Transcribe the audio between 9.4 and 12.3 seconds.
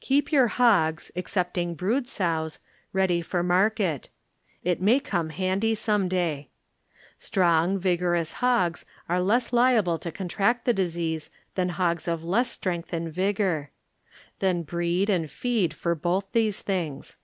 liable to contrart the disease than hogs of